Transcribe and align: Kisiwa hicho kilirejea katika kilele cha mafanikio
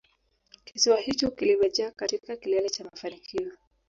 Kisiwa 0.65 0.97
hicho 0.99 1.31
kilirejea 1.31 1.91
katika 1.91 2.35
kilele 2.37 2.69
cha 2.69 2.83
mafanikio 2.83 3.51